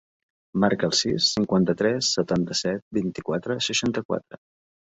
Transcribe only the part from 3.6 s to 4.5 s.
seixanta-quatre.